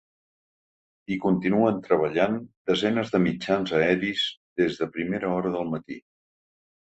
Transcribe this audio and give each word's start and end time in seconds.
Hi 1.07 1.15
continuen 1.25 1.75
treballant 1.87 2.39
desenes 2.71 3.13
de 3.15 3.21
mitjans 3.27 3.75
aeris 3.81 4.25
des 4.61 4.79
de 4.81 4.87
primera 4.97 5.35
hora 5.35 5.55
del 5.57 5.69
matí. 5.75 5.99